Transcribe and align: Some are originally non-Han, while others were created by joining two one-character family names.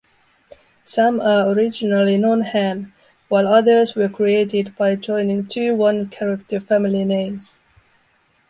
Some 0.83 1.19
are 1.21 1.47
originally 1.49 2.17
non-Han, 2.17 2.91
while 3.29 3.47
others 3.47 3.93
were 3.93 4.09
created 4.09 4.75
by 4.75 4.95
joining 4.95 5.45
two 5.45 5.75
one-character 5.75 6.59
family 6.59 7.05
names. 7.05 7.61